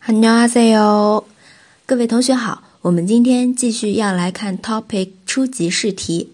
[0.00, 1.24] 안녕하세요，
[1.84, 6.30] 各位同学好，我们今天继续要来看 topic 初级试题。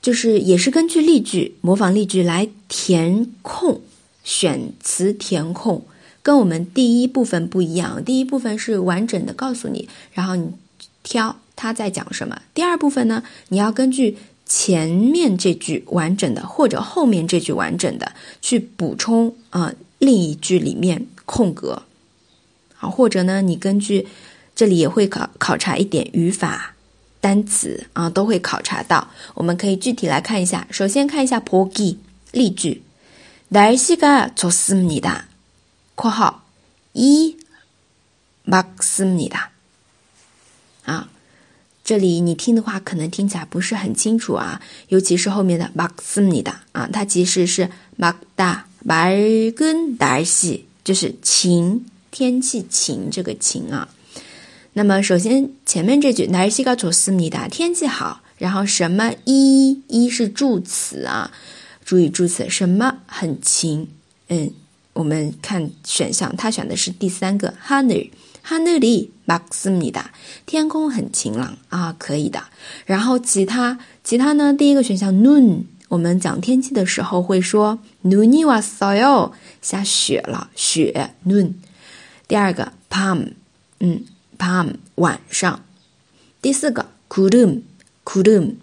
[0.00, 3.80] 就是也是根据例句模仿例句来填空
[4.22, 5.84] 选词填空。
[6.22, 10.50] 跟我们第一部分不一样，第一部分是完整的告诉你，然后你
[11.02, 12.42] 挑他在讲什么。
[12.52, 21.82] 第二部分呢，你要根据前面这句完整的或者后面这句完整的去补充啊另一句里面空格，
[22.78, 24.06] 啊或者呢你根据
[24.54, 26.74] 这里也会考考察一点语法、
[27.20, 29.08] 单词啊都会考察到。
[29.34, 31.96] 我们可以具体来看一下，首先看一下 pogi
[32.32, 32.82] 例句，
[33.50, 35.22] 날씨가좋습니다
[36.00, 36.44] 括号
[36.92, 37.36] 一
[38.46, 39.48] 막습니다
[40.84, 41.08] 啊，
[41.82, 53.88] 这里你听的话可能听起来不是很清楚啊，尤其是后面的막습니다啊，它其实是막다맑은날 씨， 就是晴天气晴这个晴啊。
[54.74, 61.32] 那么首先前面这句날씨가좋습니다天气好，然后什么一一是助词啊，
[61.84, 63.88] 注意助词什么很晴，
[64.28, 64.52] 嗯。
[65.01, 70.03] 我们看选项，他选的是第三个，huner，huner 里，Maximida，
[70.45, 72.43] 天空很晴朗啊，可以的。
[72.85, 74.53] 然后其他，其他呢？
[74.53, 81.53] 第一个选项 noon，我们讲天气的时候会说 nooni was soyo，下雪了，雪 noon。
[82.27, 83.29] 第二个 palm，
[83.79, 84.05] 嗯
[84.37, 85.65] ，palm 晚上。
[86.43, 88.53] 第四个 kudum，kudum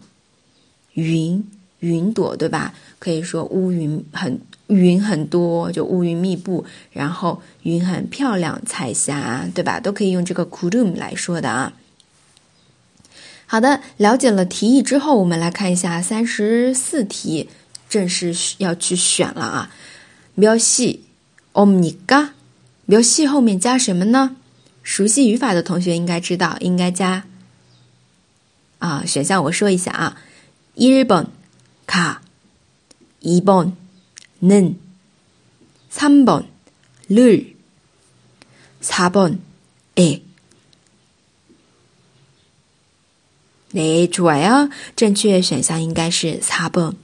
[0.93, 1.45] 云。
[1.80, 2.74] 云朵对吧？
[3.00, 4.40] 可以说乌云很。
[4.68, 9.80] 云很多，就乌云密布，然后云很漂亮，彩霞，对吧？
[9.80, 11.74] 都可以用这个 kurum 来说的啊。
[13.46, 17.50] 好的，了解了题意之后，我们来看一下三十四题，
[17.90, 19.70] 正式要去选了啊。
[20.38, 21.00] 몇 시，
[21.52, 22.30] 옵니 까？
[22.88, 24.38] 몇 시后面加什么呢？
[24.82, 27.26] 熟悉语法的同学应该知道，应该加
[28.80, 29.04] 啊。
[29.06, 30.18] 选项我说一下啊，
[30.74, 31.28] 一번
[31.98, 32.22] 가，
[33.22, 33.76] 一번
[34.42, 34.78] 는,
[35.92, 36.46] 3번,
[37.10, 37.56] 를,
[38.82, 39.40] 4번,
[39.98, 40.22] 에.
[43.72, 44.70] 네, 좋아요.
[44.96, 46.96] 正确选项应该是 4번.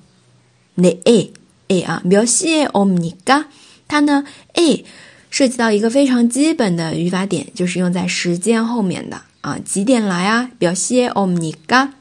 [0.76, 1.34] 네, 에,
[1.70, 3.48] 에 啊,몇 시에 옵니까?
[3.88, 4.24] 它呢，
[4.54, 4.86] A
[5.32, 10.52] 涉及到一个非常基本的语法点，就是用在时间后面的啊，几点来啊？
[10.60, 11.94] 몇 시에 옵니까?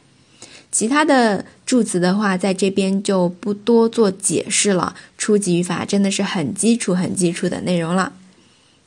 [0.73, 4.95] 其他的助词的话，在这边就不多做解释了。
[5.19, 8.11] 初级语法真的是很基础、很基础的内容了。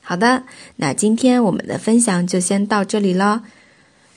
[0.02, 0.42] 好的，
[0.76, 3.44] 那今天我们的分享就先到这里了。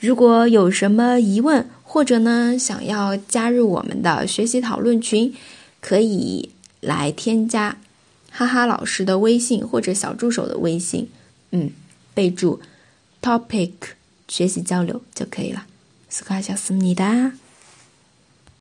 [0.00, 5.32] 如果有什么疑问，或者呢想要加入我们的学习讨论群，
[5.80, 7.76] 可以来添加
[8.30, 11.08] 哈哈老师的微信或者小助手的微信，
[11.52, 11.70] 嗯，
[12.14, 12.60] 备注
[13.22, 13.70] topic
[14.26, 15.66] 学习交流就可以了。
[16.08, 17.32] 斯卡小思密达。